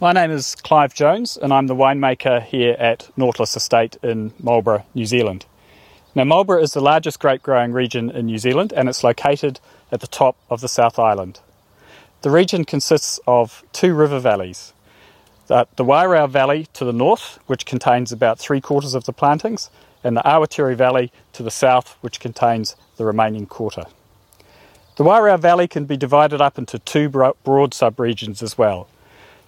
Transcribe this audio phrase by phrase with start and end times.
[0.00, 4.84] My name is Clive Jones, and I'm the winemaker here at Nautilus Estate in Marlborough,
[4.94, 5.44] New Zealand.
[6.14, 9.58] Now, Marlborough is the largest grape growing region in New Zealand, and it's located
[9.90, 11.40] at the top of the South Island.
[12.22, 14.72] The region consists of two river valleys
[15.48, 19.68] the, Wairau Valley to the north, which contains about three quarters of the plantings,
[20.04, 23.82] and the Awatere Valley to the south, which contains the remaining quarter.
[24.94, 28.86] The Wairau Valley can be divided up into two broad subregions as well.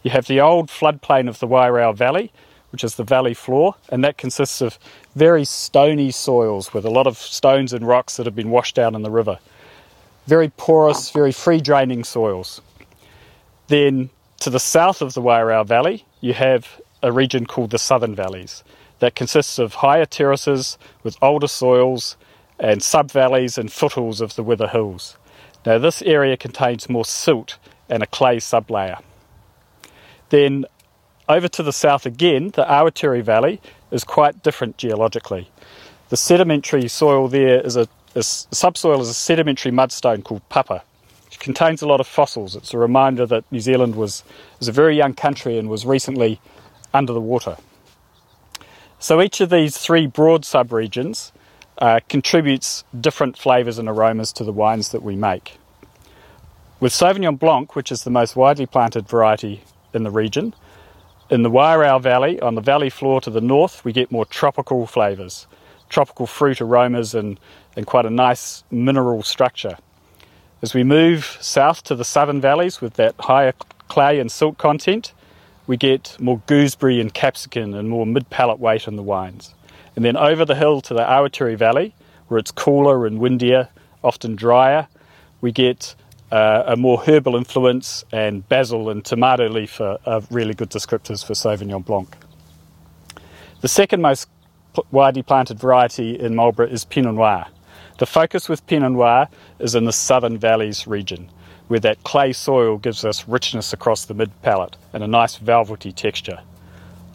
[0.02, 2.32] You have the old floodplain of the Wairau Valley,
[2.72, 4.78] which is the valley floor, and that consists of
[5.14, 8.94] very stony soils with a lot of stones and rocks that have been washed down
[8.94, 9.38] in the river.
[10.26, 12.60] Very porous, very free draining soils.
[13.68, 18.14] Then to the south of the Wairau Valley, you have a region called the Southern
[18.14, 18.62] Valleys
[19.00, 22.16] that consists of higher terraces with older soils
[22.58, 25.16] and sub-valleys and foothills of the Wither Hills.
[25.66, 29.00] Now this area contains more silt and a clay sublayer.
[30.30, 30.64] Then
[31.28, 35.48] over to the south again, the Awatere Valley is quite different geologically.
[36.08, 37.86] The sedimentary soil there is a,
[38.16, 40.82] a subsoil is a sedimentary mudstone called papa.
[41.30, 42.56] It contains a lot of fossils.
[42.56, 44.24] It's a reminder that New Zealand was,
[44.58, 46.40] was a very young country and was recently
[46.92, 47.56] under the water.
[48.98, 51.30] So each of these three broad subregions
[51.78, 55.58] uh, contributes different flavours and aromas to the wines that we make.
[56.80, 59.62] With Sauvignon Blanc, which is the most widely planted variety
[59.94, 60.54] in the region.
[61.30, 64.86] In the Wairau Valley, on the valley floor to the north, we get more tropical
[64.86, 65.46] flavours,
[65.88, 67.38] tropical fruit aromas, and,
[67.76, 69.76] and quite a nice mineral structure.
[70.62, 73.54] As we move south to the southern valleys with that higher
[73.88, 75.12] clay and silt content,
[75.66, 79.54] we get more gooseberry and capsicum and more mid palate weight in the wines.
[79.94, 81.94] And then over the hill to the Awatere Valley,
[82.28, 83.68] where it's cooler and windier,
[84.02, 84.88] often drier,
[85.40, 85.94] we get
[86.30, 91.24] uh, a more herbal influence, and basil and tomato leaf are, are, really good descriptors
[91.24, 92.14] for Sauvignon Blanc.
[93.60, 94.28] The second most
[94.90, 97.46] widely planted variety in Marlborough is Pinot Noir.
[97.98, 101.28] The focus with Pinot Noir is in the Southern Valleys region,
[101.68, 105.92] where that clay soil gives us richness across the mid palate and a nice velvety
[105.92, 106.40] texture.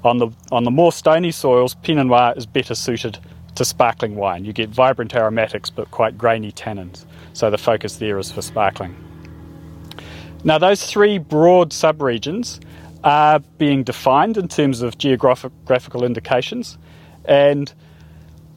[0.03, 3.17] On the, on the more stony soils, Pinot Noir is better suited
[3.55, 4.45] to sparkling wine.
[4.45, 8.95] You get vibrant aromatics but quite grainy tannins, so the focus there is for sparkling.
[10.43, 12.59] Now, those three broad subregions
[13.03, 16.77] are being defined in terms of geographical indications,
[17.25, 17.73] and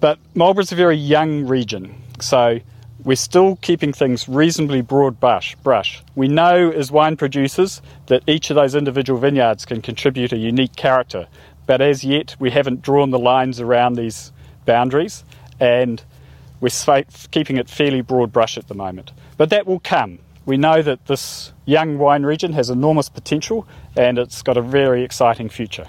[0.00, 2.60] but Marlborough's a very young region, so
[3.04, 5.54] we're still keeping things reasonably broad brush.
[5.56, 6.02] brush.
[6.14, 10.76] We know as wine producers that each of those individual vineyards can contribute a unique
[10.76, 11.26] character,
[11.66, 14.32] but as yet we haven't drawn the lines around these
[14.68, 15.24] boundaries,
[15.58, 16.04] and
[16.60, 19.12] we're keeping it fairly broad brush at the moment.
[19.36, 20.18] But that will come.
[20.44, 25.02] We know that this young wine region has enormous potential and it's got a very
[25.04, 25.86] exciting future.